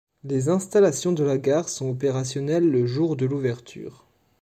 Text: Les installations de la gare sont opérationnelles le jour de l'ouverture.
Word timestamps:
Les 0.23 0.49
installations 0.49 1.11
de 1.11 1.23
la 1.23 1.37
gare 1.37 1.69
sont 1.69 1.87
opérationnelles 1.87 2.67
le 2.67 2.87
jour 2.87 3.15
de 3.15 3.27
l'ouverture. 3.27 4.07